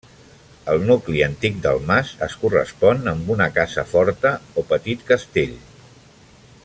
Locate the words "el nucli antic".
0.71-1.59